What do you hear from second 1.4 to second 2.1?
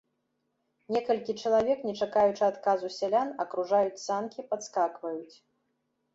чалавек, не